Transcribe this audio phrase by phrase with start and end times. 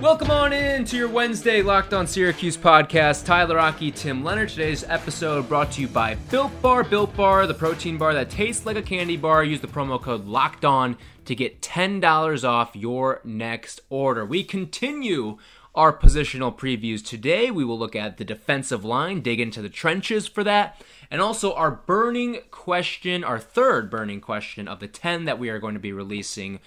[0.00, 3.26] Welcome on in to your Wednesday Locked On Syracuse podcast.
[3.26, 4.48] Tyler Rocky, Tim Leonard.
[4.48, 6.84] Today's episode brought to you by Built Bar.
[6.84, 9.44] Built Bar, the protein bar that tastes like a candy bar.
[9.44, 14.24] Use the promo code Locked On to get $10 off your next order.
[14.24, 15.36] We continue
[15.74, 17.50] our positional previews today.
[17.50, 21.52] We will look at the defensive line, dig into the trenches for that, and also
[21.52, 25.80] our burning question, our third burning question of the 10 that we are going to
[25.80, 26.58] be releasing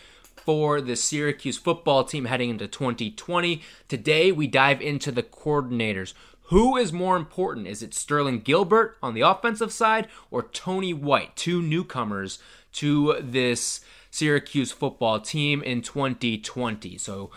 [0.46, 3.62] for the Syracuse football team heading into 2020.
[3.88, 6.14] Today, we dive into the coordinators.
[6.48, 7.68] Who is more important?
[7.68, 12.40] Is it Sterling Gilbert on the offensive side or Tony White, two newcomers
[12.74, 16.98] to this Syracuse football team in 2020?
[16.98, 17.32] So,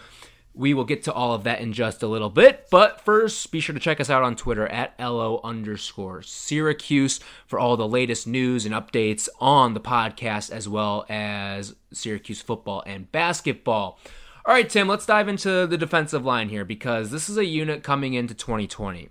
[0.56, 2.66] we will get to all of that in just a little bit.
[2.70, 7.58] But first, be sure to check us out on Twitter at LO underscore Syracuse for
[7.58, 13.12] all the latest news and updates on the podcast, as well as Syracuse football and
[13.12, 13.98] basketball.
[14.46, 17.82] All right, Tim, let's dive into the defensive line here because this is a unit
[17.82, 19.10] coming into 2020.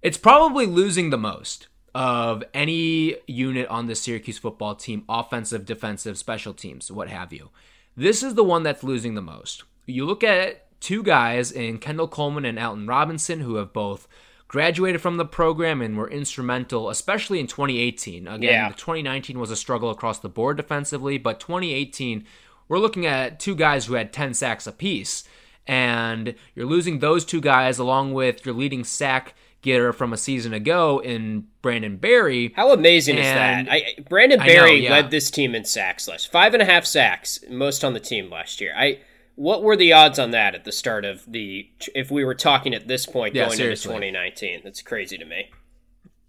[0.00, 6.16] It's probably losing the most of any unit on the Syracuse football team, offensive, defensive,
[6.18, 7.50] special teams, what have you.
[7.96, 12.08] This is the one that's losing the most you look at two guys in Kendall
[12.08, 14.08] Coleman and Alton Robinson who have both
[14.48, 18.28] graduated from the program and were instrumental, especially in 2018.
[18.28, 18.68] Again, yeah.
[18.68, 22.24] 2019 was a struggle across the board defensively, but 2018,
[22.68, 25.24] we're looking at two guys who had 10 sacks apiece.
[25.66, 30.52] And you're losing those two guys along with your leading sack getter from a season
[30.52, 32.52] ago in Brandon Berry.
[32.54, 33.72] How amazing and is that?
[33.72, 34.90] I, Brandon Berry know, yeah.
[34.90, 38.28] led this team in sacks last five and a half sacks, most on the team
[38.28, 38.74] last year.
[38.76, 38.98] I
[39.34, 41.70] what were the odds on that at the start of the?
[41.94, 43.94] If we were talking at this point yeah, going seriously.
[43.94, 45.50] into 2019, that's crazy to me.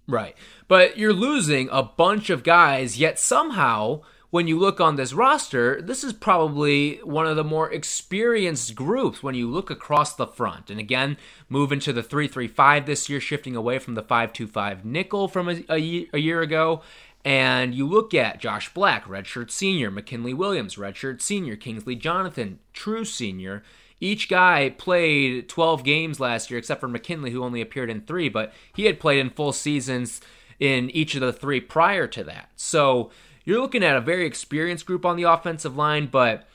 [0.07, 0.35] Right,
[0.67, 4.01] but you're losing a bunch of guys, yet somehow
[4.33, 9.21] when you look on this roster, this is probably one of the more experienced groups
[9.21, 10.71] when you look across the front.
[10.71, 11.17] And again,
[11.49, 15.49] moving to the 3 3 5 this year, shifting away from the 525 nickel from
[15.49, 16.81] a, a, a year ago.
[17.25, 23.05] And you look at Josh Black, redshirt senior, McKinley Williams, redshirt senior, Kingsley Jonathan, true
[23.05, 23.63] senior.
[24.01, 28.27] Each guy played 12 games last year, except for McKinley, who only appeared in three,
[28.27, 30.19] but he had played in full seasons
[30.59, 32.49] in each of the three prior to that.
[32.57, 33.11] So
[33.45, 36.47] you're looking at a very experienced group on the offensive line, but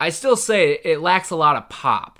[0.00, 2.18] I still say it lacks a lot of pop.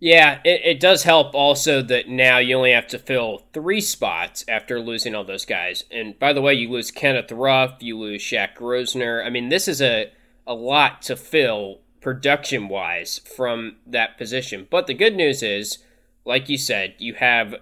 [0.00, 4.44] Yeah, it, it does help also that now you only have to fill three spots
[4.46, 5.84] after losing all those guys.
[5.90, 9.24] And by the way, you lose Kenneth Ruff, you lose Shaq Grosner.
[9.24, 10.12] I mean, this is a,
[10.46, 14.68] a lot to fill production wise from that position.
[14.70, 15.78] But the good news is,
[16.24, 17.56] like you said, you have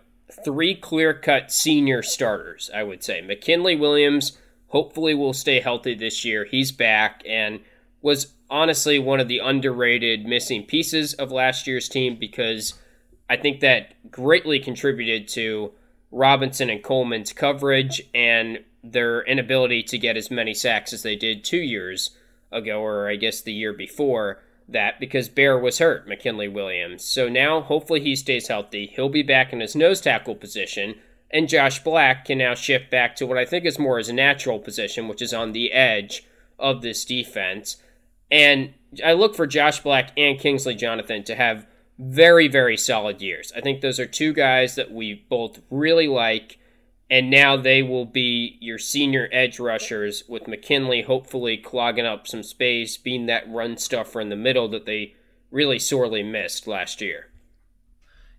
[0.44, 3.22] three clear cut senior starters, I would say.
[3.22, 4.36] McKinley Williams
[4.68, 6.44] hopefully will stay healthy this year.
[6.44, 7.60] He's back and
[8.06, 12.74] was honestly one of the underrated missing pieces of last year's team because
[13.28, 15.72] I think that greatly contributed to
[16.12, 21.42] Robinson and Coleman's coverage and their inability to get as many sacks as they did
[21.42, 22.10] two years
[22.52, 27.02] ago, or I guess the year before that, because Bear was hurt, McKinley Williams.
[27.02, 28.86] So now, hopefully, he stays healthy.
[28.86, 30.94] He'll be back in his nose tackle position,
[31.28, 34.60] and Josh Black can now shift back to what I think is more his natural
[34.60, 36.24] position, which is on the edge
[36.56, 37.78] of this defense.
[38.30, 41.66] And I look for Josh Black and Kingsley Jonathan to have
[41.98, 43.52] very, very solid years.
[43.56, 46.58] I think those are two guys that we both really like.
[47.08, 52.42] And now they will be your senior edge rushers with McKinley hopefully clogging up some
[52.42, 55.14] space, being that run stuffer in the middle that they
[55.52, 57.28] really sorely missed last year.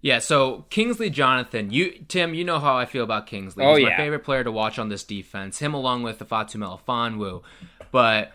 [0.02, 3.64] Yeah, so Kingsley Jonathan, you Tim, you know how I feel about Kingsley.
[3.64, 3.98] Oh, He's oh, yeah.
[3.98, 5.59] my favorite player to watch on this defense.
[5.59, 7.42] Him along with Ifeatu Melifonwu.
[7.92, 8.34] But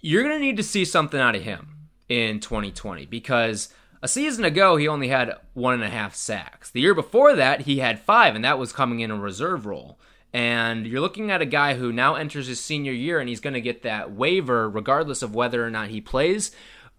[0.00, 1.76] you're going to need to see something out of him
[2.08, 3.68] in 2020 because
[4.02, 6.70] a season ago he only had one and a half sacks.
[6.70, 9.98] The year before that he had five, and that was coming in a reserve role.
[10.32, 13.54] And you're looking at a guy who now enters his senior year and he's going
[13.54, 16.52] to get that waiver regardless of whether or not he plays.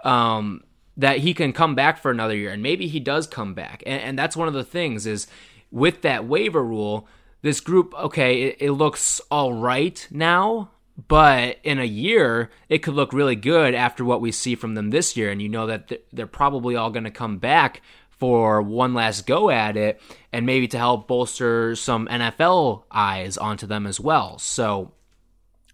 [0.04, 0.64] Um,
[0.98, 3.82] that he can come back for another year, and maybe he does come back.
[3.86, 5.28] And, and that's one of the things is
[5.72, 7.08] with that waiver rule,
[7.42, 10.70] this group, okay, it, it looks all right now,
[11.08, 14.90] but in a year it could look really good after what we see from them
[14.90, 18.94] this year and you know that they're probably all going to come back for one
[18.94, 20.00] last go at it
[20.32, 24.38] and maybe to help bolster some NFL eyes onto them as well.
[24.38, 24.92] So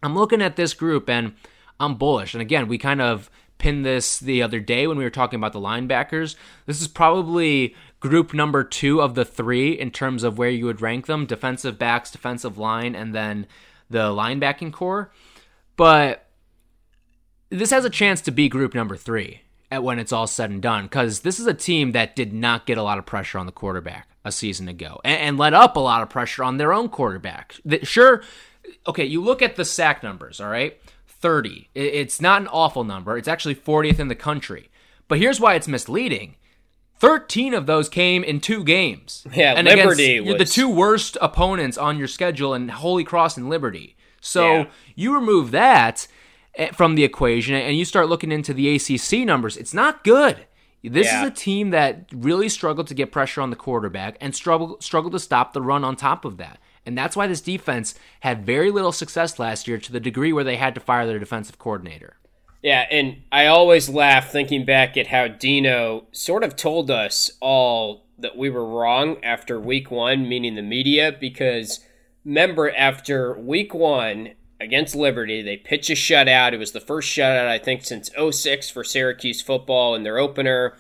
[0.02, 1.34] I'm looking at this group and
[1.78, 2.34] I'm bullish.
[2.34, 5.52] And again, we kind of pinned this the other day when we were talking about
[5.52, 6.36] the linebackers.
[6.66, 10.82] This is probably group number two of the three in terms of where you would
[10.82, 13.46] rank them defensive backs, defensive line, and then
[13.90, 15.12] the linebacking corps.
[15.76, 16.28] But
[17.50, 19.42] this has a chance to be group number three
[19.72, 22.66] at when it's all said and done because this is a team that did not
[22.66, 25.76] get a lot of pressure on the quarterback a season ago and, and let up
[25.76, 27.56] a lot of pressure on their own quarterback.
[27.84, 28.22] Sure,
[28.86, 30.80] okay, you look at the sack numbers, all right?
[31.08, 31.70] 30.
[31.74, 33.18] It's not an awful number.
[33.18, 34.70] It's actually 40th in the country.
[35.08, 36.36] But here's why it's misleading.
[37.00, 39.26] 13 of those came in two games.
[39.34, 40.38] Yeah, and Liberty was...
[40.38, 43.96] the two worst opponents on your schedule and Holy Cross and Liberty.
[44.22, 44.66] So Yeah.
[44.96, 46.08] you remove that
[46.56, 49.58] eh, from the equation and you start looking into the ACC numbers.
[49.58, 50.46] It's not good.
[50.84, 51.24] This Yeah.
[51.24, 55.14] is a team that really struggled to get pressure on the quarterback and struggle struggled
[55.14, 56.60] to stop the run on top of that.
[56.86, 60.46] And that's why this defense had very little success last year to the degree where
[60.46, 62.16] they had to fire their defensive coordinator.
[62.68, 68.04] Yeah, and I always laugh thinking back at how Dino sort of told us all
[68.20, 71.80] that we were wrong after week one, meaning the media, because
[72.26, 76.52] remember, after week one against Liberty, they pitch a shutout.
[76.52, 80.76] It was the first shutout, I think, since 06 for Syracuse football in their opener.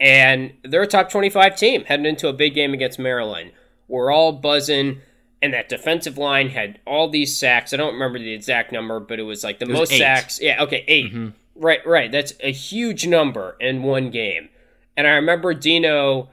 [0.00, 3.52] And they're a top 25 team heading into a big game against Maryland.
[3.86, 5.02] We're all buzzing.
[5.40, 7.72] And that defensive line had all these sacks.
[7.72, 9.98] I don't remember the exact number, but it was like the was most eight.
[9.98, 10.40] sacks.
[10.40, 11.28] Yeah, okay, 8 mm-hmm.
[11.54, 12.10] Right, right.
[12.10, 14.48] That's a huge number in one game.
[14.96, 16.30] And I remember Dino,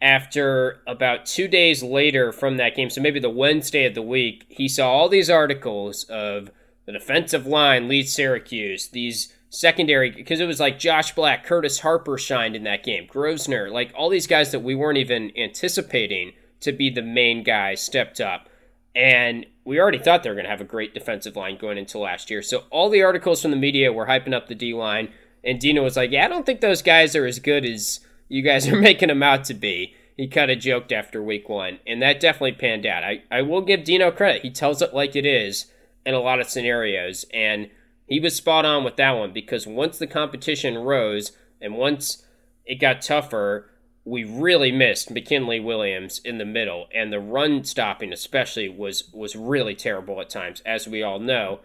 [0.00, 4.44] after about two days later from that game, so maybe the Wednesday of the week,
[4.48, 6.50] he saw all these articles of
[6.86, 12.18] the defensive line leads Syracuse, these secondary, because it was like Josh Black, Curtis Harper
[12.18, 16.32] shined in that game, Grosvenor, like all these guys that we weren't even anticipating
[16.66, 18.48] to be the main guy stepped up.
[18.94, 21.98] And we already thought they were going to have a great defensive line going into
[21.98, 22.42] last year.
[22.42, 25.08] So all the articles from the media were hyping up the D line.
[25.44, 28.42] And Dino was like, Yeah, I don't think those guys are as good as you
[28.42, 29.94] guys are making them out to be.
[30.16, 31.78] He kind of joked after week one.
[31.86, 33.04] And that definitely panned out.
[33.04, 34.42] I, I will give Dino credit.
[34.42, 35.66] He tells it like it is
[36.06, 37.26] in a lot of scenarios.
[37.34, 37.70] And
[38.06, 42.24] he was spot on with that one because once the competition rose and once
[42.64, 43.70] it got tougher,
[44.06, 49.34] we really missed McKinley Williams in the middle, and the run stopping especially was was
[49.34, 51.58] really terrible at times, as we all know.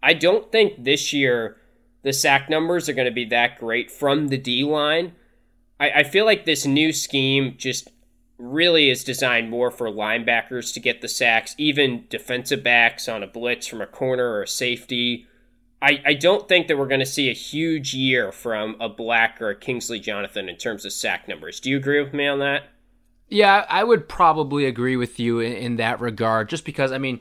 [0.00, 1.56] I don't think this year
[2.02, 5.16] the sack numbers are going to be that great from the D line.
[5.80, 7.88] I, I feel like this new scheme just
[8.38, 13.26] really is designed more for linebackers to get the sacks, even defensive backs on a
[13.26, 15.26] blitz from a corner or a safety.
[15.80, 19.40] I, I don't think that we're going to see a huge year from a Black
[19.40, 21.60] or a Kingsley Jonathan in terms of sack numbers.
[21.60, 22.64] Do you agree with me on that?
[23.28, 27.20] Yeah, I would probably agree with you in, in that regard, just because, I mean,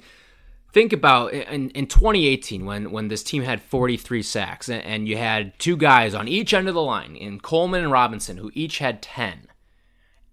[0.73, 5.17] think about in, in 2018 when, when this team had 43 sacks and, and you
[5.17, 8.79] had two guys on each end of the line in Coleman and Robinson who each
[8.79, 9.47] had 10.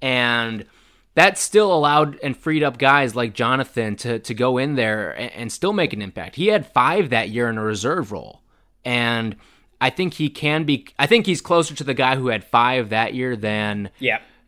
[0.00, 0.66] And
[1.14, 5.32] that still allowed and freed up guys like Jonathan to, to go in there and,
[5.32, 6.36] and still make an impact.
[6.36, 8.42] He had five that year in a reserve role.
[8.84, 9.36] And
[9.80, 12.90] I think he can be, I think he's closer to the guy who had five
[12.90, 13.90] that year than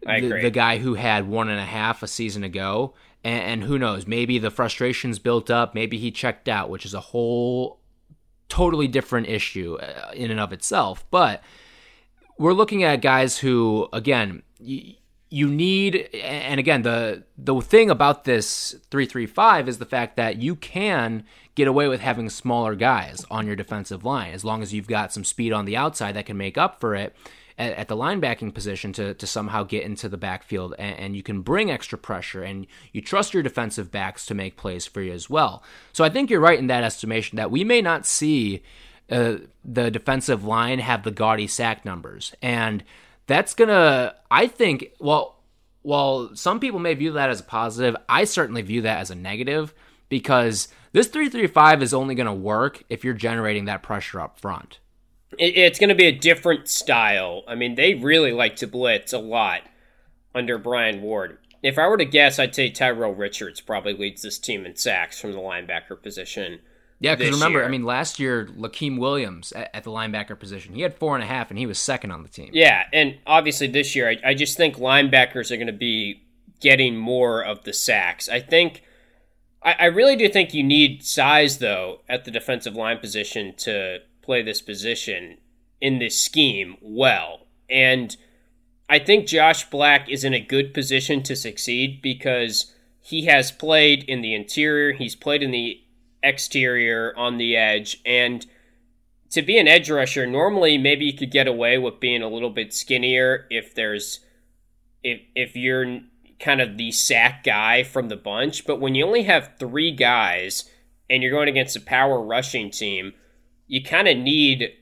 [0.03, 2.95] Yeah, the, the guy who had one and a half a season ago.
[3.23, 4.07] And, and who knows?
[4.07, 5.75] Maybe the frustrations built up.
[5.75, 7.81] Maybe he checked out, which is a whole
[8.49, 11.05] totally different issue uh, in and of itself.
[11.11, 11.43] But
[12.39, 14.95] we're looking at guys who, again, you,
[15.29, 20.17] you need, and again, the the thing about this three three five is the fact
[20.17, 21.25] that you can
[21.57, 25.13] get away with having smaller guys on your defensive line as long as you've got
[25.13, 27.17] some speed on the outside that can make up for it
[27.59, 31.23] at, at the linebacking position to, to somehow get into the backfield and, and you
[31.23, 35.13] can bring extra pressure and you trust your defensive backs to make plays for you
[35.13, 35.63] as well.
[35.93, 38.63] So I think you're right in that estimation that we may not see
[39.11, 42.35] uh, the defensive line have the gaudy sack numbers.
[42.43, 42.85] And
[43.27, 45.43] that's to, I think, well,
[45.83, 49.15] while some people may view that as a positive, I certainly view that as a
[49.15, 49.75] negative
[50.09, 54.81] because this 335 is only to work if you're generating that pressure up front.
[55.39, 57.43] It's to be a different style.
[57.47, 59.63] I mean, they really like to blitz a lot
[60.35, 61.39] under Brian Ward.
[61.63, 65.21] If I were to guess, I'd say Tyrell Richards probably leads this team in sacks
[65.21, 66.61] from the linebacker position.
[66.99, 67.67] Yeah, because remember, year.
[67.67, 71.23] I mean, last year, Lakiem Williams at, at the linebacker position, he had four and
[71.23, 72.51] a half, and he was second on the team.
[72.53, 76.23] Yeah, and obviously this year, I, I just think linebackers are going to be
[76.61, 78.29] getting more of the sacks.
[78.29, 78.83] I think,
[79.63, 83.99] I, I really do think you need size, though, at the defensive line position to
[84.23, 85.39] play this position
[85.81, 87.47] in this scheme well.
[87.69, 88.17] And
[88.89, 94.03] I think Josh Black is in a good position to succeed because he has played
[94.05, 95.81] in the interior, he's played in the
[96.27, 98.47] exterior on the edge, and
[99.31, 102.51] to be an edge rusher, normally maybe you could get away with being a little
[102.51, 104.21] bit skinnier if there's
[105.03, 106.01] if if you're
[106.39, 110.69] kind of the sack guy from the bunch, but when you only have 3 guys
[111.09, 113.15] and you're going against a power rushing team,
[113.67, 114.73] you kind of need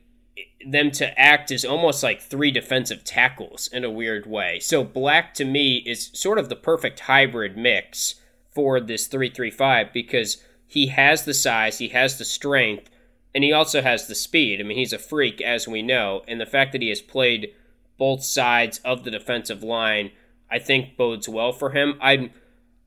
[0.66, 4.58] them to act as almost like three defensive tackles in a weird way.
[4.58, 8.16] So Black to me is sort of the perfect hybrid mix
[8.50, 12.90] for this 335 because he has the size, he has the strength,
[13.35, 14.61] and he also has the speed.
[14.61, 17.52] I mean, he's a freak, as we know, and the fact that he has played
[17.99, 20.11] both sides of the defensive line,
[20.50, 21.97] I think bodes well for him.
[22.00, 22.30] I'm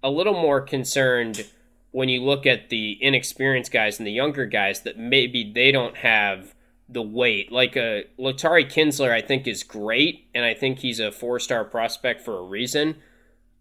[0.03, 1.45] a little more concerned
[1.91, 5.97] when you look at the inexperienced guys and the younger guys that maybe they don't
[5.97, 6.53] have
[6.89, 7.51] the weight.
[7.51, 11.39] Like a uh, Latarie Kinsler, I think is great, and I think he's a four
[11.39, 12.97] star prospect for a reason.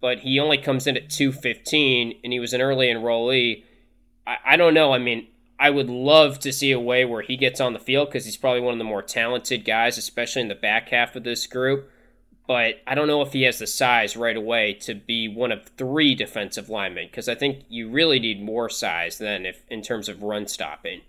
[0.00, 3.64] But he only comes in at two fifteen, and he was an early enrollee.
[4.26, 4.92] I, I don't know.
[4.92, 5.28] I mean,
[5.58, 8.36] I would love to see a way where he gets on the field because he's
[8.36, 11.90] probably one of the more talented guys, especially in the back half of this group.
[12.46, 15.64] But I don't know if he has the size right away to be one of
[15.76, 20.08] three defensive linemen because I think you really need more size than if in terms
[20.08, 21.00] of run stopping.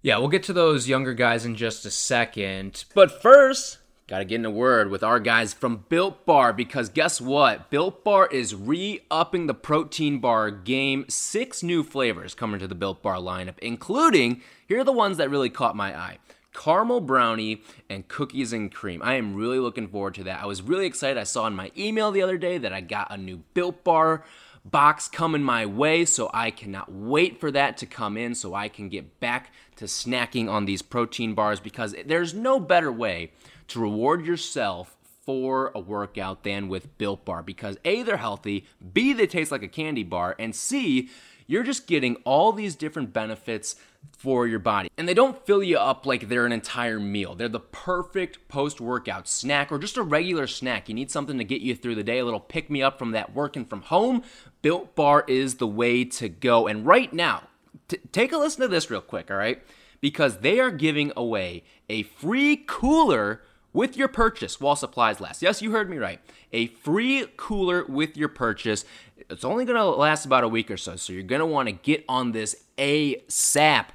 [0.00, 2.84] Yeah, we'll get to those younger guys in just a second.
[2.94, 6.88] But first, Got to get in a word with our guys from Built Bar because
[6.88, 7.68] guess what?
[7.68, 11.04] Built Bar is re upping the protein bar game.
[11.10, 15.28] Six new flavors coming to the Built Bar lineup, including here are the ones that
[15.28, 16.18] really caught my eye
[16.54, 19.02] caramel brownie and cookies and cream.
[19.04, 20.42] I am really looking forward to that.
[20.42, 21.18] I was really excited.
[21.18, 24.24] I saw in my email the other day that I got a new Built Bar
[24.64, 28.68] box coming my way, so I cannot wait for that to come in so I
[28.68, 33.32] can get back to snacking on these protein bars because there's no better way
[33.68, 39.12] to reward yourself for a workout than with Built Bar because A, they're healthy, B,
[39.12, 41.10] they taste like a candy bar, and C,
[41.46, 43.76] you're just getting all these different benefits
[44.16, 44.90] for your body.
[44.96, 47.34] And they don't fill you up like they're an entire meal.
[47.34, 50.88] They're the perfect post workout snack or just a regular snack.
[50.88, 53.12] You need something to get you through the day, a little pick me up from
[53.12, 54.22] that working from home.
[54.62, 56.66] Built Bar is the way to go.
[56.66, 57.48] And right now,
[57.88, 59.62] t- take a listen to this real quick, all right?
[60.00, 65.42] Because they are giving away a free cooler with your purchase while supplies last.
[65.42, 66.20] Yes, you heard me right.
[66.52, 68.84] A free cooler with your purchase.
[69.30, 71.68] It's only going to last about a week or so, so you're going to want
[71.68, 73.86] to get on this ASAP.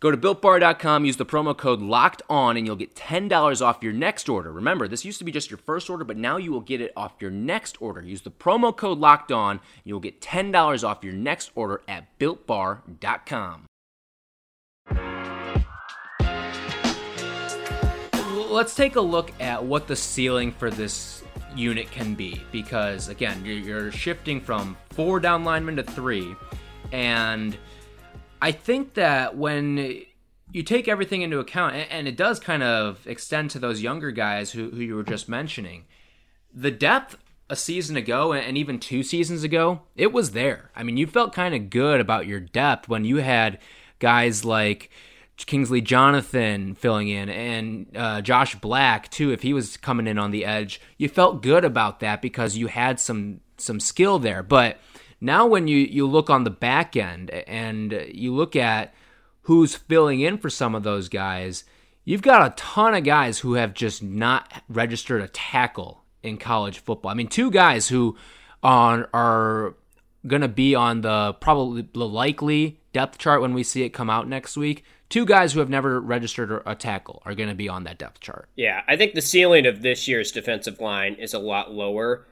[0.00, 3.94] Go to builtbar.com, use the promo code locked on, and you'll get $10 off your
[3.94, 4.52] next order.
[4.52, 6.92] Remember, this used to be just your first order, but now you will get it
[6.94, 8.02] off your next order.
[8.02, 13.64] Use the promo code locked on, you'll get $10 off your next order at builtbar.com.
[18.54, 21.24] let's take a look at what the ceiling for this
[21.56, 26.34] unit can be because again you're, shifting from four down linemen to three
[26.92, 27.56] and
[28.40, 30.02] i think that when
[30.52, 34.52] you take everything into account and it does kind of extend to those younger guys
[34.52, 35.84] who, who you were just mentioning
[36.52, 37.16] the depth
[37.50, 40.70] a season ago and even two seasons ago it was there.
[40.74, 43.58] I mean you felt kind of good about your depth when you had
[43.98, 44.90] guys like
[45.36, 49.32] Kingsley Jonathan filling in and uh, Josh Black too.
[49.32, 52.68] If he was coming in on the edge, you felt good about that because you
[52.68, 54.42] had some some skill there.
[54.42, 54.78] But
[55.20, 58.94] now when you you look on the back end and you look at
[59.42, 61.64] who's filling in for some of those guys,
[62.04, 66.78] you've got a ton of guys who have just not registered a tackle in college
[66.78, 67.10] football.
[67.10, 68.16] I mean, two guys who
[68.62, 69.74] are are
[70.26, 74.08] going to be on the probably the likely depth chart when we see it come
[74.08, 77.68] out next week two guys who have never registered a tackle are going to be
[77.68, 78.48] on that depth chart.
[78.56, 82.26] Yeah, I think the ceiling of this year's defensive line is a lot lower,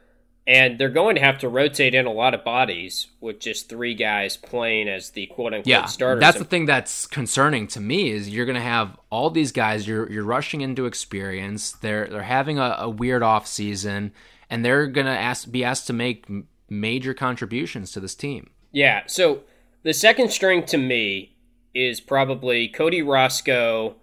[0.49, 3.95] and they're going to have to rotate in a lot of bodies with just three
[3.95, 6.23] guys playing as the quote unquote yeah, starters.
[6.23, 9.87] That's the thing that's concerning to me is you're going to have all these guys.
[9.87, 11.71] You're you're rushing into experience.
[11.71, 14.12] They're they're having a, a weird off season,
[14.51, 16.27] and they're going to ask be asked to make
[16.69, 18.51] major contributions to this team.
[18.73, 19.03] Yeah.
[19.07, 19.43] So
[19.85, 21.33] the second string to me
[21.75, 23.97] is probably Cody Roscoe.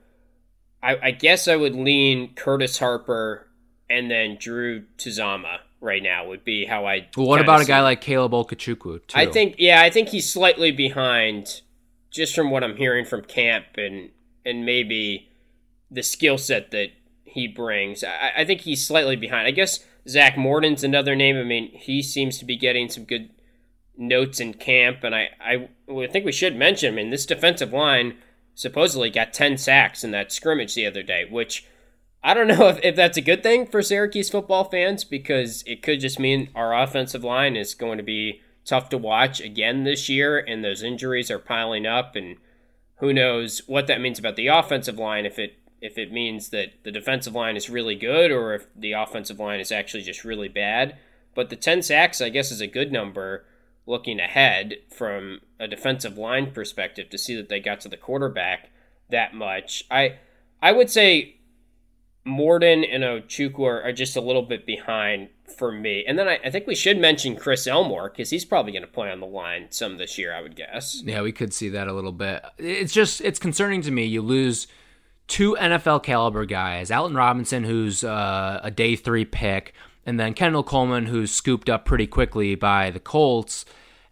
[0.81, 3.47] I, I guess I would lean Curtis Harper
[3.89, 7.07] and then Drew Tuazama right now would be how I.
[7.15, 9.01] Well, what about a guy like Caleb Okechukwu?
[9.13, 11.61] I think yeah, I think he's slightly behind,
[12.11, 14.11] just from what I'm hearing from camp and
[14.45, 15.29] and maybe
[15.91, 16.89] the skill set that
[17.23, 18.03] he brings.
[18.03, 19.47] I, I think he's slightly behind.
[19.47, 21.37] I guess Zach Morton's another name.
[21.37, 23.29] I mean, he seems to be getting some good
[23.99, 25.67] notes in camp, and I, I,
[26.07, 26.93] think we should mention.
[26.93, 28.15] I mean, this defensive line
[28.55, 31.67] supposedly got ten sacks in that scrimmage the other day, which
[32.23, 35.83] I don't know if, if that's a good thing for Syracuse football fans because it
[35.83, 40.09] could just mean our offensive line is going to be tough to watch again this
[40.09, 42.37] year, and those injuries are piling up, and
[42.97, 46.73] who knows what that means about the offensive line if it if it means that
[46.83, 50.49] the defensive line is really good or if the offensive line is actually just really
[50.49, 50.97] bad.
[51.33, 53.45] But the 10 sacks, I guess, is a good number
[53.89, 58.69] looking ahead from a defensive line perspective to see that they got to the quarterback
[59.09, 59.83] that much.
[59.89, 60.19] I
[60.61, 61.39] I would say
[62.25, 66.05] Morden and Ojukwu are just a little bit behind for me.
[66.07, 68.87] And then I, I think we should mention Chris Elmore because he's probably going to
[68.87, 71.01] play on the line some this year, I would guess.
[71.03, 72.43] Yeah, we could see that a little bit.
[72.57, 74.05] It's just it's concerning to me.
[74.05, 74.67] You lose
[75.27, 79.73] two NFL caliber guys, Alton Robinson, who's uh, a day three pick,
[80.05, 83.65] and then Kendall Coleman, who's scooped up pretty quickly by the Colts.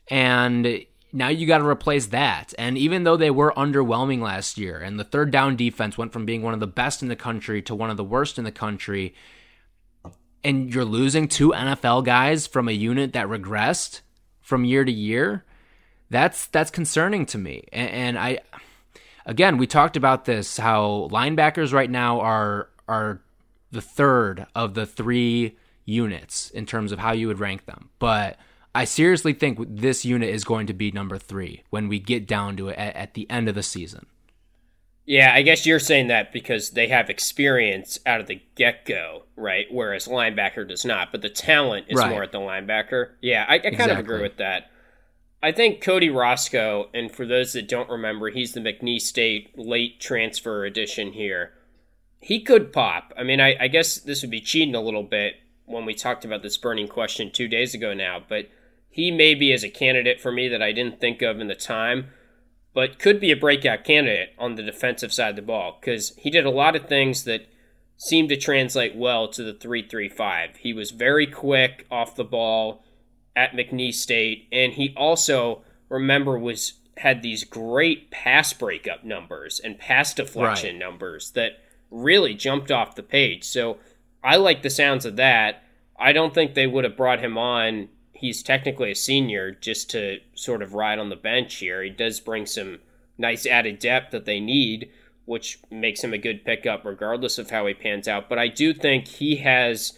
[0.09, 2.53] And now you got to replace that.
[2.57, 6.25] And even though they were underwhelming last year, and the third down defense went from
[6.25, 8.51] being one of the best in the country to one of the worst in the
[8.51, 9.15] country,
[10.43, 14.01] and you're losing two NFL guys from a unit that regressed
[14.41, 15.43] from year to year,
[16.09, 17.65] that's that's concerning to me.
[17.73, 18.39] And, and I,
[19.25, 23.21] again, we talked about this how linebackers right now are are
[23.71, 28.37] the third of the three units in terms of how you would rank them, but
[28.75, 32.55] I seriously think this unit is going to be number three when we get down
[32.57, 34.05] to it at, at the end of the season.
[35.07, 39.23] Yeah, I guess you're saying that because they have experience out of the get go,
[39.37, 39.65] right?
[39.71, 42.11] Whereas linebacker does not, but the talent is right.
[42.11, 43.11] more at the linebacker.
[43.21, 43.93] Yeah, I, I kind exactly.
[43.93, 44.69] of agree with that.
[45.41, 50.01] I think Cody Roscoe, and for those that don't remember, he's the McNeese State late
[50.01, 51.53] transfer edition here.
[52.19, 53.13] He could pop.
[53.17, 55.35] I mean, I, I guess this would be cheating a little bit
[55.67, 58.49] when we talked about this burning question two days ago now, but
[58.89, 61.55] he may be as a candidate for me that I didn't think of in the
[61.55, 62.07] time,
[62.73, 66.29] but could be a breakout candidate on the defensive side of the ball because he
[66.31, 67.47] did a lot of things that
[67.97, 70.57] seemed to translate well to the 335.
[70.57, 72.83] He was very quick off the ball
[73.35, 79.77] at McNeese State, and he also, remember, was had these great pass breakup numbers and
[79.77, 80.79] pass deflection right.
[80.79, 81.59] numbers that
[81.91, 83.43] really jumped off the page.
[83.43, 83.77] So
[84.27, 85.63] I like the sounds of that.
[85.97, 90.19] I don't think they would have brought him on he's technically a senior just to
[90.33, 91.83] sort of ride on the bench here.
[91.83, 92.79] He does bring some
[93.17, 94.89] nice added depth that they need,
[95.25, 98.27] which makes him a good pickup regardless of how he pans out.
[98.27, 99.93] But I do think he has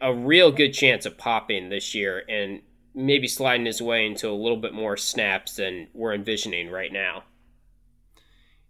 [0.00, 2.60] a real good chance of popping this year and
[2.94, 7.24] maybe sliding his way into a little bit more snaps than we're envisioning right now.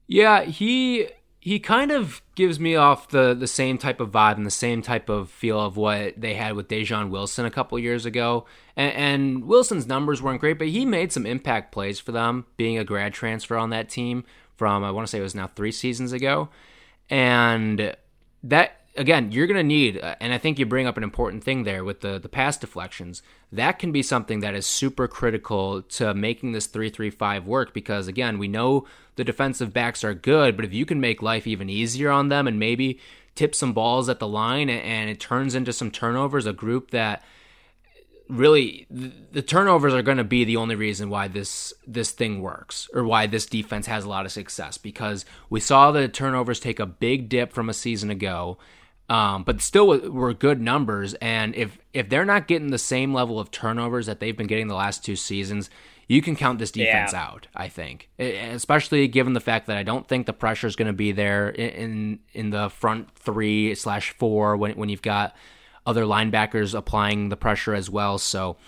[0.06, 1.08] Yeah, he
[1.40, 4.82] he kind of gives me off the the same type of vibe and the same
[4.82, 8.44] type of feel of what they had with Dejon Wilson a couple years ago.
[8.76, 12.78] And, and, Wilson's numbers weren't great, but he made some impact plays for them, being
[12.78, 14.24] a grad transfer on that team
[14.56, 16.50] from I want to say it was now three seasons ago.
[17.08, 17.96] And
[18.42, 21.42] that again, you're going to need, uh, and I think you bring up an important
[21.42, 23.22] thing there with the the pass deflections.
[23.50, 27.72] That can be something that is super critical to making this three three five work
[27.72, 28.86] because again, we know
[29.16, 32.46] the defensive backs are good, but if you can make life even easier on them
[32.46, 33.00] and maybe
[33.34, 37.24] tip some balls at the line and it turns into some turnovers, a group that
[38.28, 42.88] really the turnovers are going to be the only reason why this this thing works
[42.94, 46.78] or why this defense has a lot of success because we saw the turnovers take
[46.78, 48.56] a big dip from a season ago
[49.10, 51.14] um, but still were good numbers.
[51.14, 54.68] And if if they're not getting the same level of turnovers that they've been getting
[54.68, 55.68] the last two seasons,
[56.06, 57.24] you can count this defense yeah.
[57.24, 57.48] out.
[57.54, 60.94] I think, especially given the fact that I don't think the pressure is going to
[60.94, 65.34] be there in in the front three slash four when when you've got
[65.84, 68.16] other linebackers applying the pressure as well.
[68.16, 68.58] So,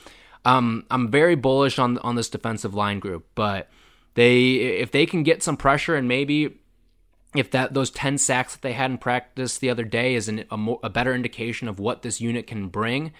[0.44, 3.68] um, I'm very bullish on on this defensive line group, but
[4.14, 6.58] they if they can get some pressure and maybe
[7.34, 10.44] if that those 10 sacks that they had in practice the other day is an,
[10.50, 13.12] a, more, a better indication of what this unit can bring,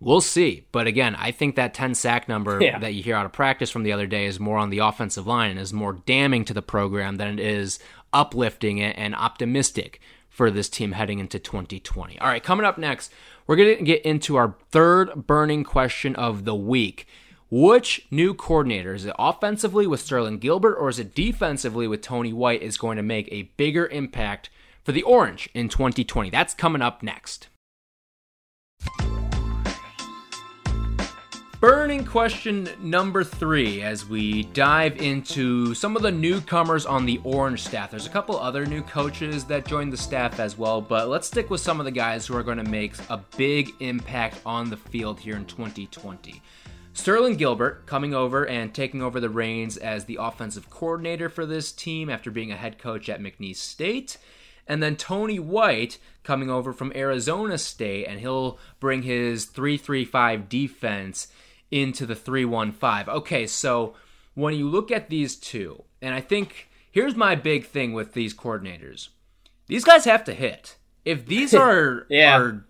[0.00, 0.66] we'll see.
[0.72, 2.78] But again, I think that 10 sack number yeah.
[2.78, 5.26] that you hear out of practice from the other day is more on the offensive
[5.26, 7.78] line and is more damning to the program than it is
[8.12, 12.18] uplifting it and optimistic for this team heading into 2020.
[12.18, 13.12] All right, coming up next,
[13.46, 17.06] we're going to get into our third burning question of the week.
[17.54, 22.32] Which new coordinator, is it offensively with Sterling Gilbert or is it defensively with Tony
[22.32, 24.48] White, is going to make a bigger impact
[24.82, 26.30] for the Orange in 2020?
[26.30, 27.48] That's coming up next.
[31.60, 37.60] Burning question number three as we dive into some of the newcomers on the Orange
[37.60, 37.90] staff.
[37.90, 41.50] There's a couple other new coaches that joined the staff as well, but let's stick
[41.50, 44.78] with some of the guys who are going to make a big impact on the
[44.78, 46.40] field here in 2020.
[46.94, 51.72] Sterling Gilbert coming over and taking over the reins as the offensive coordinator for this
[51.72, 54.18] team after being a head coach at McNeese State.
[54.66, 61.28] And then Tony White coming over from Arizona State, and he'll bring his 335 defense
[61.70, 63.12] into the 315.
[63.12, 63.94] Okay, so
[64.34, 68.34] when you look at these two, and I think here's my big thing with these
[68.34, 69.08] coordinators.
[69.66, 70.76] These guys have to hit.
[71.04, 72.38] If these are Yeah.
[72.38, 72.64] are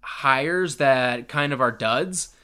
[0.00, 2.34] hires that kind of are duds,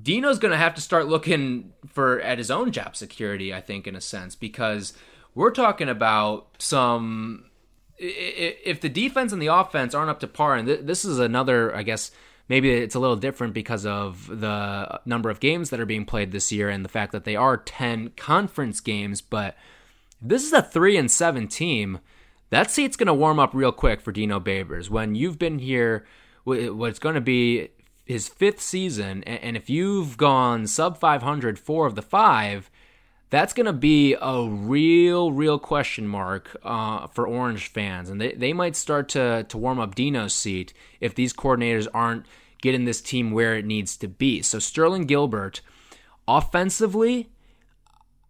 [0.00, 3.86] Dino's going to have to start looking for at his own job security, I think
[3.86, 4.92] in a sense because
[5.34, 7.46] we're talking about some
[7.98, 11.82] if the defense and the offense aren't up to par and this is another I
[11.82, 12.10] guess
[12.48, 16.32] maybe it's a little different because of the number of games that are being played
[16.32, 19.56] this year and the fact that they are 10 conference games but
[20.22, 21.98] this is a 3 and 7 team.
[22.50, 24.90] That seat's going to warm up real quick for Dino Babers.
[24.90, 26.06] When you've been here
[26.44, 27.68] what's going to be
[28.10, 32.70] his fifth season and if you've gone sub 500 four of the five
[33.30, 38.10] that's going to be a real, real question mark uh, for Orange fans.
[38.10, 42.26] And they, they might start to, to warm up Dino's seat if these coordinators aren't
[42.60, 44.42] getting this team where it needs to be.
[44.42, 45.60] So, Sterling Gilbert,
[46.26, 47.30] offensively,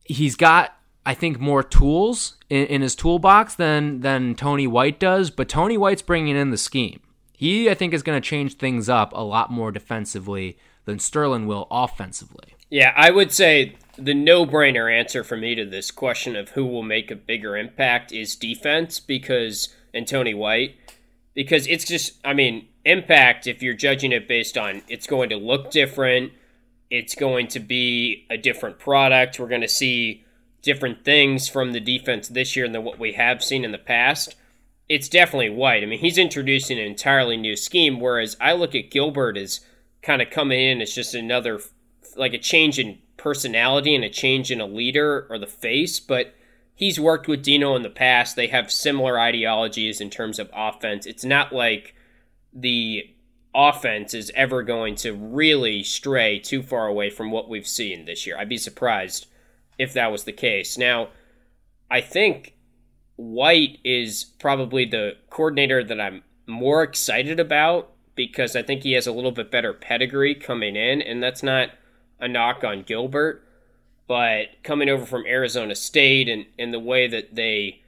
[0.04, 5.30] he's got, I think, more tools in, in his toolbox than, than Tony White does,
[5.30, 7.00] but Tony White's bringing in the scheme.
[7.40, 11.46] He, I think, is going to change things up a lot more defensively than Sterling
[11.46, 12.54] will offensively.
[12.68, 16.66] Yeah, I would say the no brainer answer for me to this question of who
[16.66, 20.76] will make a bigger impact is defense because, and Tony White,
[21.32, 25.36] because it's just, I mean, impact, if you're judging it based on it's going to
[25.36, 26.34] look different,
[26.90, 30.26] it's going to be a different product, we're going to see
[30.60, 34.36] different things from the defense this year than what we have seen in the past.
[34.90, 35.84] It's definitely White.
[35.84, 39.60] I mean, he's introducing an entirely new scheme, whereas I look at Gilbert as
[40.02, 41.60] kind of coming in as just another
[42.16, 46.34] like a change in personality and a change in a leader or the face, but
[46.74, 48.34] he's worked with Dino in the past.
[48.34, 51.06] They have similar ideologies in terms of offense.
[51.06, 51.94] It's not like
[52.52, 53.14] the
[53.54, 58.26] offense is ever going to really stray too far away from what we've seen this
[58.26, 58.36] year.
[58.36, 59.28] I'd be surprised
[59.78, 60.76] if that was the case.
[60.76, 61.10] Now,
[61.88, 62.56] I think
[63.20, 69.06] White is probably the coordinator that I'm more excited about because I think he has
[69.06, 71.70] a little bit better pedigree coming in, and that's not
[72.18, 73.46] a knock on Gilbert,
[74.08, 77.82] but coming over from Arizona State and, and the way that they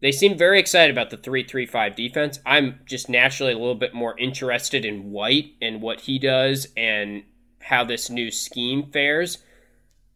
[0.00, 2.38] they seem very excited about the 3-3-5 defense.
[2.44, 7.22] I'm just naturally a little bit more interested in White and what he does and
[7.62, 9.38] how this new scheme fares.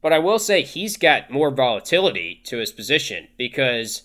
[0.02, 4.02] But I will say he's got more volatility to his position because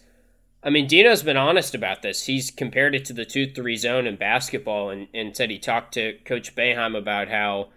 [0.66, 2.26] I mean, Dino's been honest about this.
[2.26, 5.94] He's compared it to the 2 3 zone in basketball and, and said he talked
[5.94, 7.70] to Coach Boeheim about how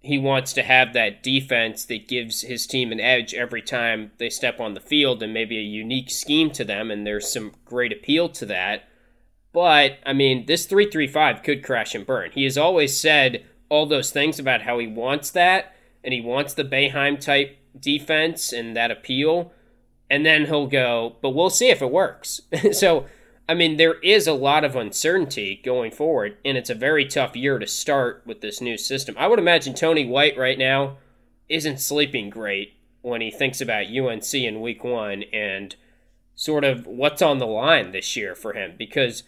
[0.00, 4.30] he wants to have that defense that gives his team an edge every time they
[4.30, 6.92] step on the field and maybe a unique scheme to them.
[6.92, 8.88] And there's some great appeal to that.
[9.52, 12.30] But, I mean, this 3 3 5 could crash and burn.
[12.30, 15.74] He has always said all those things about how he wants that
[16.04, 19.52] and he wants the Boeheim type defense and that appeal
[20.10, 22.40] and then he'll go, but we'll see if it works.
[22.72, 23.06] so,
[23.48, 27.36] I mean, there is a lot of uncertainty going forward, and it's a very tough
[27.36, 29.14] year to start with this new system.
[29.18, 30.98] I would imagine Tony White right now
[31.48, 35.74] isn't sleeping great when he thinks about UNC in week one and
[36.34, 39.24] sort of what's on the line this year for him because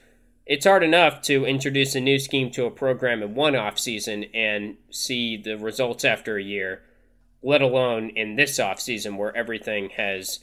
[0.46, 4.24] it's hard enough to introduce a new scheme to a program in one off season
[4.34, 6.82] and see the results after a year,
[7.42, 10.40] let alone in this off season where everything has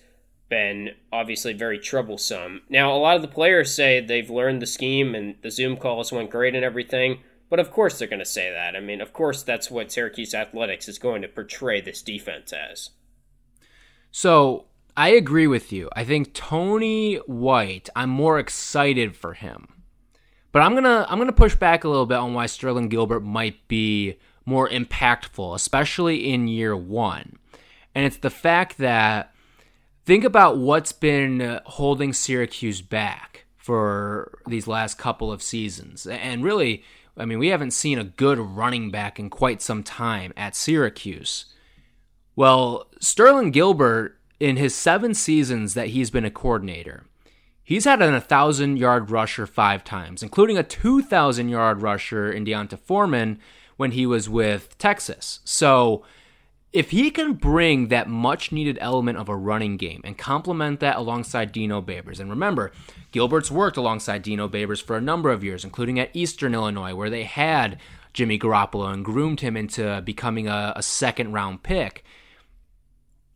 [0.50, 2.62] been obviously very troublesome.
[2.70, 6.12] Now, a lot of the players say they've learned the scheme and the Zoom calls
[6.12, 8.76] went great and everything, but of course they're going to say that.
[8.76, 12.92] I mean, of course that's what Syracuse Athletics is going to portray this defense as.
[14.12, 15.90] So I agree with you.
[15.96, 19.68] I think Tony White, I'm more excited for him.
[20.52, 23.68] But I'm gonna I'm gonna push back a little bit on why Sterling Gilbert might
[23.68, 27.38] be more impactful, especially in year one.
[27.94, 29.34] And it's the fact that
[30.08, 36.08] think about what's been holding Syracuse back for these last couple of seasons.
[36.08, 36.82] And really,
[37.18, 41.54] I mean, we haven't seen a good running back in quite some time at Syracuse.
[42.38, 47.04] Well, Sterling Gilbert, in his seven seasons that he's been a coordinator,
[47.62, 52.80] he's had an 1,000 yard rusher five times, including a 2,000 yard rusher in D'Onta
[52.80, 53.42] Foreman
[53.76, 55.42] when he was with Texas.
[55.44, 56.06] So,
[56.74, 60.98] if he can bring that much needed element of a running game and complement that
[60.98, 62.72] alongside Dino Babers, and remember,
[63.12, 67.10] Gilbert's worked alongside Dino Babers for a number of years, including at Eastern Illinois, where
[67.10, 67.80] they had
[68.14, 72.04] Jimmy Garoppolo and groomed him into becoming a, a second round pick.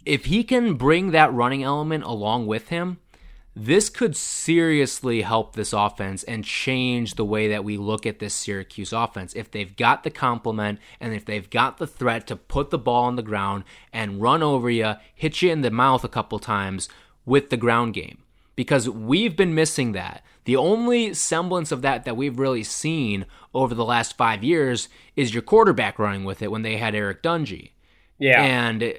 [0.06, 2.98] If he can bring that running element along with him,
[3.56, 8.34] this could seriously help this offense and change the way that we look at this
[8.34, 9.36] Syracuse offense.
[9.36, 13.06] If they've got the complement and if they've got the threat to put the ball
[13.06, 16.88] on the ground and run over you, hit you in the mouth a couple times
[17.26, 18.20] with the ground game
[18.56, 20.24] because we've been missing that.
[20.46, 25.34] The only semblance of that that we've really seen over the last five years is
[25.34, 27.72] your quarterback running with it when they had Eric Dungey.
[28.18, 28.42] Yeah.
[28.42, 28.94] And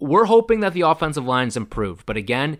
[0.00, 2.04] we're hoping that the offensive line's improved.
[2.04, 2.58] But again,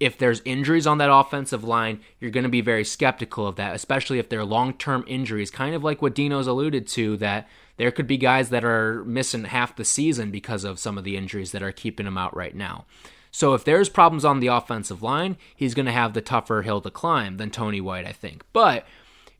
[0.00, 3.74] if there's injuries on that offensive line, you're going to be very skeptical of that,
[3.74, 7.90] especially if they're long term injuries, kind of like what Dino's alluded to, that there
[7.90, 11.52] could be guys that are missing half the season because of some of the injuries
[11.52, 12.84] that are keeping them out right now.
[13.30, 16.80] So if there's problems on the offensive line, he's going to have the tougher hill
[16.80, 18.44] to climb than Tony White, I think.
[18.52, 18.86] But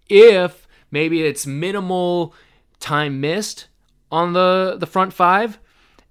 [0.08, 2.34] if maybe it's minimal
[2.80, 3.66] time missed
[4.10, 5.58] on the the front five,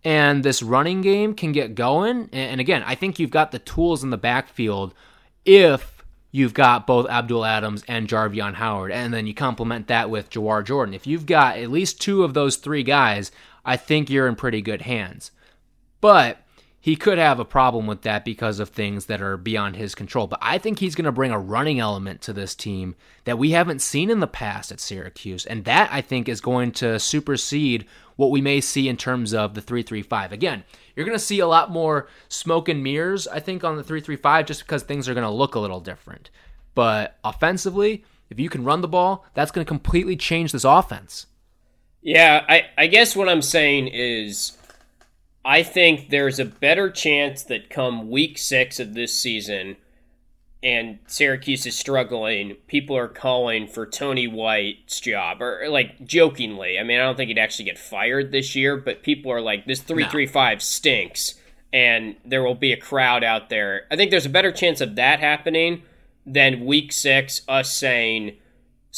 [0.04, 2.30] and this running game can get going.
[2.32, 4.94] And again, I think you've got the tools in the backfield
[5.46, 10.30] if you've got both Abdul Adams and Jarveon Howard, and then you complement that with
[10.30, 10.94] Jawhar Jordan.
[10.94, 13.32] If you've got at least two of those three guys,
[13.66, 15.32] I think you're in pretty good hands.
[16.00, 16.42] But
[16.80, 20.28] he could have a problem with that because of things that are beyond his control.
[20.28, 23.52] But I think he's going to bring a running element to this team that we
[23.52, 25.46] haven't seen in the past at Syracuse.
[25.46, 27.86] And that, I think, is going to supersede
[28.16, 30.32] what we may see in terms of the 335.
[30.32, 30.64] Again,
[30.96, 34.46] you're going to see a lot more smoke and mirrors, I think, on the 335
[34.46, 36.30] just because things are going to look a little different.
[36.76, 41.28] But offensively, if you can run the ball, that's going to completely change this offense.
[42.02, 44.57] Yeah, I, I guess what I'm saying is
[45.48, 49.78] I think there's a better chance that come week six of this season
[50.64, 56.80] and Syracuse is struggling, people are calling for Tony White's job, or like jokingly.
[56.80, 59.66] I mean, I don't think he'd actually get fired this year, but people are like,
[59.66, 60.60] this 335 no.
[60.60, 61.36] stinks,
[61.72, 63.86] and there will be a crowd out there.
[63.92, 65.84] I think there's a better chance of that happening
[66.26, 68.38] than week six, us saying,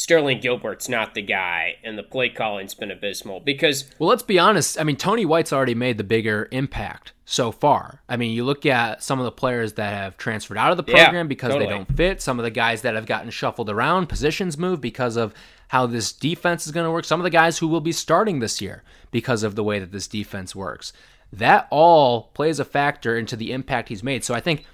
[0.00, 3.38] Sterling Gilbert's not the guy, and the play calling's been abysmal.
[3.38, 4.80] Because well, let's be honest.
[4.80, 8.00] I mean, Tony White's already made the bigger impact so far.
[8.08, 10.84] I mean, you look at some of the players that have transferred out of the
[10.84, 11.66] program yeah, because totally.
[11.66, 12.22] they don't fit.
[12.22, 15.34] Some of the guys that have gotten shuffled around, positions moved because of
[15.68, 17.04] how this defense is going to work.
[17.04, 19.92] Some of the guys who will be starting this year because of the way that
[19.92, 20.94] this defense works.
[21.30, 24.24] That all plays a factor into the impact he's made.
[24.24, 24.64] So I think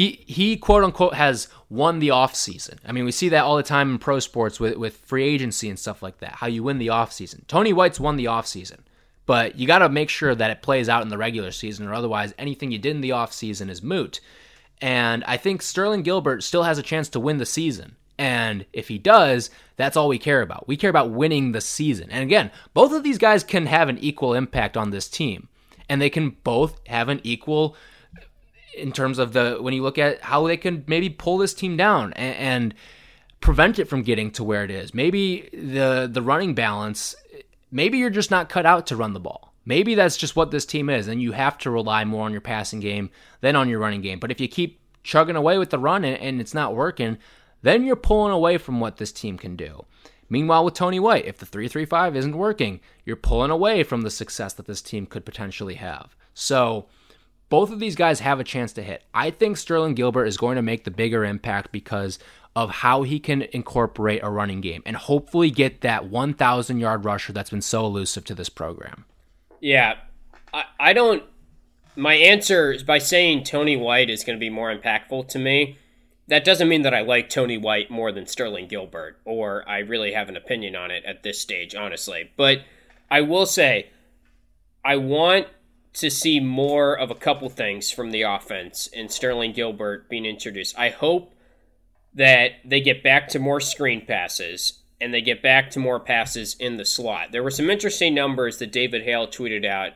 [0.00, 2.78] he he quote unquote has won the offseason.
[2.86, 5.68] I mean, we see that all the time in pro sports with, with free agency
[5.68, 7.46] and stuff like that, how you win the offseason.
[7.46, 8.78] Tony White's won the offseason.
[9.26, 11.94] But you got to make sure that it plays out in the regular season, or
[11.94, 14.20] otherwise anything you did in the offseason is moot.
[14.80, 17.96] And I think Sterling Gilbert still has a chance to win the season.
[18.18, 20.66] And if he does, that's all we care about.
[20.66, 22.10] We care about winning the season.
[22.10, 25.48] And again, both of these guys can have an equal impact on this team.
[25.88, 27.76] And they can both have an equal
[28.80, 31.76] in terms of the when you look at how they can maybe pull this team
[31.76, 32.74] down and, and
[33.40, 34.94] prevent it from getting to where it is.
[34.94, 37.14] Maybe the the running balance.
[37.70, 39.54] Maybe you're just not cut out to run the ball.
[39.64, 42.40] Maybe that's just what this team is, and you have to rely more on your
[42.40, 44.18] passing game than on your running game.
[44.18, 47.18] But if you keep chugging away with the run and, and it's not working,
[47.62, 49.84] then you're pulling away from what this team can do.
[50.28, 54.52] Meanwhile, with Tony White, if the 335 isn't working, you're pulling away from the success
[54.54, 56.16] that this team could potentially have.
[56.34, 56.86] So,
[57.50, 59.02] both of these guys have a chance to hit.
[59.12, 62.18] I think Sterling Gilbert is going to make the bigger impact because
[62.56, 67.32] of how he can incorporate a running game and hopefully get that 1,000 yard rusher
[67.32, 69.04] that's been so elusive to this program.
[69.60, 69.96] Yeah.
[70.54, 71.22] I, I don't.
[71.96, 75.76] My answer is by saying Tony White is going to be more impactful to me.
[76.28, 80.12] That doesn't mean that I like Tony White more than Sterling Gilbert, or I really
[80.12, 82.30] have an opinion on it at this stage, honestly.
[82.36, 82.60] But
[83.10, 83.90] I will say,
[84.84, 85.48] I want
[85.92, 90.78] to see more of a couple things from the offense and Sterling Gilbert being introduced.
[90.78, 91.34] I hope
[92.14, 96.54] that they get back to more screen passes and they get back to more passes
[96.54, 97.32] in the slot.
[97.32, 99.92] There were some interesting numbers that David Hale tweeted out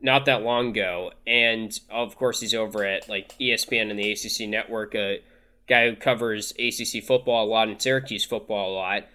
[0.00, 4.48] not that long ago, and of course he's over at like ESPN and the ACC
[4.48, 5.22] network, a
[5.68, 9.06] guy who covers ACC football a lot and Syracuse football a lot.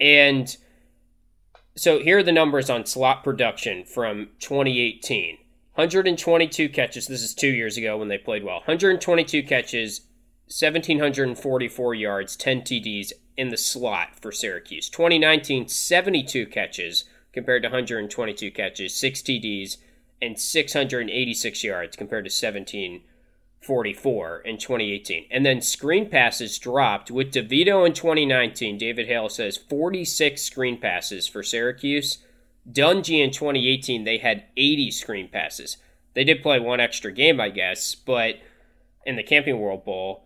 [0.00, 0.54] And
[1.76, 5.38] so here are the numbers on slot production from 2018.
[5.74, 7.06] 122 catches.
[7.06, 8.56] This is two years ago when they played well.
[8.56, 10.02] 122 catches,
[10.48, 14.90] 1,744 yards, 10 TDs in the slot for Syracuse.
[14.90, 19.78] 2019, 72 catches compared to 122 catches, 6 TDs,
[20.20, 25.26] and 686 yards compared to 1744 in 2018.
[25.30, 28.76] And then screen passes dropped with DeVito in 2019.
[28.76, 32.18] David Hale says 46 screen passes for Syracuse
[32.70, 35.78] Dungey in 2018, they had 80 screen passes.
[36.14, 38.36] They did play one extra game, I guess, but
[39.04, 40.24] in the Camping World Bowl.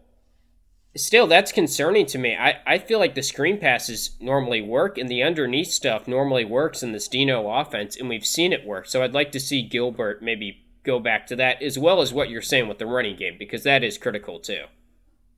[0.96, 2.34] Still, that's concerning to me.
[2.34, 6.82] I, I feel like the screen passes normally work and the underneath stuff normally works
[6.82, 8.86] in this Dino offense, and we've seen it work.
[8.86, 12.30] So I'd like to see Gilbert maybe go back to that, as well as what
[12.30, 14.64] you're saying with the running game, because that is critical too.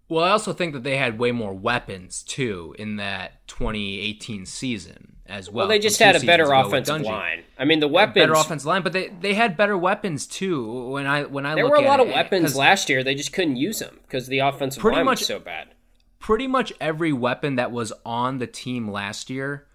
[0.08, 5.16] Well, I also think that they had way more weapons too in that 2018 season
[5.26, 5.64] as well.
[5.64, 7.44] Well, they just had a better offensive line.
[7.58, 10.90] I mean, the weapons better offensive line, but they they had better weapons too.
[10.90, 13.56] When I when I there were a lot of weapons last year, they just couldn't
[13.56, 15.68] use them because the offensive line much, was so bad.
[16.18, 19.66] Pretty much every weapon that was on the team last year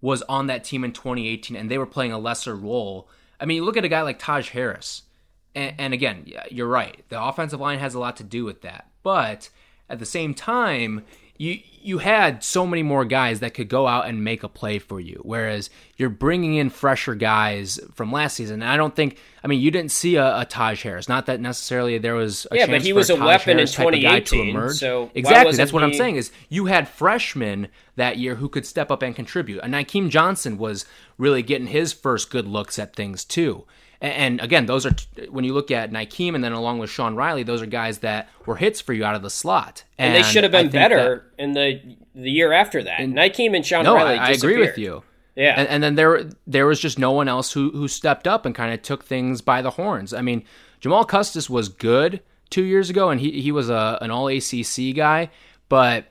[0.00, 3.08] was on that team in 2018, and they were playing a lesser role.
[3.40, 5.02] I mean, look at a guy like Taj Harris,
[5.54, 7.04] and, and again, you're right.
[7.08, 9.48] The offensive line has a lot to do with that, but
[9.88, 11.04] at the same time,
[11.38, 14.78] you you had so many more guys that could go out and make a play
[14.78, 15.20] for you.
[15.22, 18.62] Whereas you're bringing in fresher guys from last season.
[18.62, 19.18] And I don't think.
[19.42, 21.08] I mean, you didn't see a, a Taj Harris.
[21.08, 22.46] Not that necessarily there was.
[22.50, 24.70] a Yeah, but he was a, a weapon Harris in 2018.
[24.70, 25.88] So exactly, that's what he...
[25.88, 26.16] I'm saying.
[26.16, 29.60] Is you had freshmen that year who could step up and contribute.
[29.62, 30.84] And Nykeim Johnson was
[31.16, 33.64] really getting his first good looks at things too.
[34.00, 34.94] And again, those are
[35.28, 38.28] when you look at Nykeim and then along with Sean Riley, those are guys that
[38.46, 39.82] were hits for you out of the slot.
[39.98, 43.00] And, and they should have been better that, in the the year after that.
[43.00, 44.18] And, Nykeim and Sean no, Riley.
[44.18, 45.02] I, I agree with you.
[45.34, 48.44] Yeah, and, and, then there there was just no one else who who stepped up
[48.46, 50.12] and kind of took things by the horns.
[50.12, 50.44] I mean,
[50.80, 54.94] Jamal Custis was good two years ago, and he he was a an All ACC
[54.94, 55.30] guy,
[55.68, 56.06] but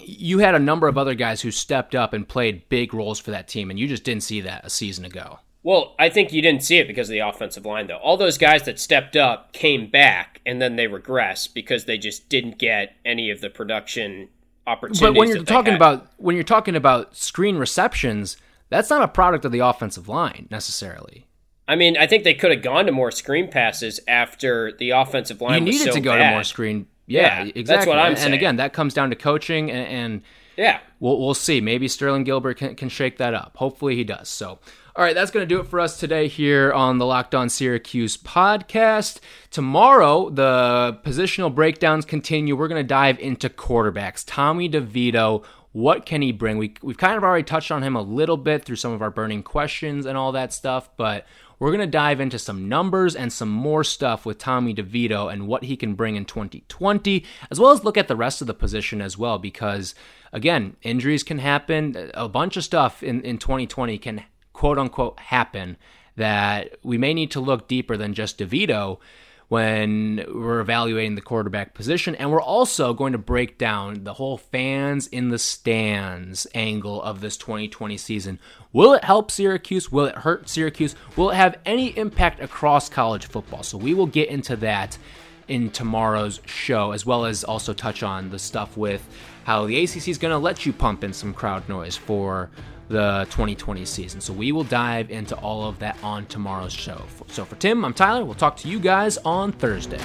[0.00, 3.30] you had a number of other guys who stepped up and played big roles for
[3.32, 5.38] that team, and you just didn't see that a season ago.
[5.64, 7.98] Well, I think you didn't see it because of the offensive line, though.
[7.98, 12.28] All those guys that stepped up came back, and then they regressed because they just
[12.28, 14.28] didn't get any of the production
[14.66, 15.00] opportunities.
[15.00, 18.36] But when you're talking about when you're talking about screen receptions,
[18.70, 21.28] that's not a product of the offensive line necessarily.
[21.68, 25.40] I mean, I think they could have gone to more screen passes after the offensive
[25.40, 25.64] line.
[25.64, 26.30] You needed so to go bad.
[26.30, 26.88] to more screen.
[27.06, 27.62] Yeah, yeah exactly.
[27.62, 28.26] That's what I'm and, saying.
[28.26, 30.22] And again, that comes down to coaching and, and
[30.56, 31.60] yeah, we'll we'll see.
[31.60, 33.56] Maybe Sterling Gilbert can, can shake that up.
[33.58, 34.28] Hopefully, he does.
[34.28, 34.58] So.
[34.94, 37.48] All right, that's going to do it for us today here on the Locked On
[37.48, 39.20] Syracuse podcast.
[39.50, 42.54] Tomorrow, the positional breakdowns continue.
[42.54, 44.22] We're going to dive into quarterbacks.
[44.26, 46.58] Tommy DeVito, what can he bring?
[46.58, 49.10] We, we've kind of already touched on him a little bit through some of our
[49.10, 51.26] burning questions and all that stuff, but
[51.58, 55.48] we're going to dive into some numbers and some more stuff with Tommy DeVito and
[55.48, 58.52] what he can bring in 2020, as well as look at the rest of the
[58.52, 59.94] position as well, because
[60.34, 62.10] again, injuries can happen.
[62.12, 64.24] A bunch of stuff in, in 2020 can
[64.62, 65.76] quote unquote happen
[66.14, 68.98] that we may need to look deeper than just DeVito
[69.48, 72.14] when we're evaluating the quarterback position.
[72.14, 77.20] And we're also going to break down the whole fans in the stands angle of
[77.20, 78.38] this 2020 season.
[78.72, 79.90] Will it help Syracuse?
[79.90, 80.94] Will it hurt Syracuse?
[81.16, 83.64] Will it have any impact across college football?
[83.64, 84.96] So we will get into that
[85.48, 89.04] in tomorrow's show, as well as also touch on the stuff with
[89.42, 92.48] how the ACC is going to let you pump in some crowd noise for
[92.92, 94.20] the 2020 season.
[94.20, 97.02] So we will dive into all of that on tomorrow's show.
[97.28, 98.24] So for Tim, I'm Tyler.
[98.24, 100.00] We'll talk to you guys on Thursday.